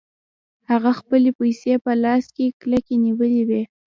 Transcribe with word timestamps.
هغه 0.69 0.91
خپلې 0.99 1.29
پيسې 1.39 1.73
په 1.85 1.91
لاس 2.03 2.25
کې 2.35 2.45
کلکې 2.61 2.95
نيولې 3.05 3.43
وې. 3.49 3.61